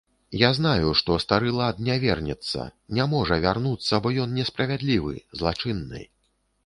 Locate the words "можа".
3.13-3.37